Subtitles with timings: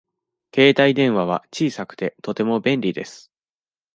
[0.55, 3.31] 携帯電話は小さくて、とても便利です。